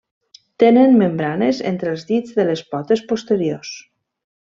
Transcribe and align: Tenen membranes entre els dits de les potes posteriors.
Tenen 0.61 0.95
membranes 1.01 1.59
entre 1.71 1.93
els 1.97 2.05
dits 2.13 2.39
de 2.39 2.45
les 2.51 2.63
potes 2.73 3.05
posteriors. 3.13 3.75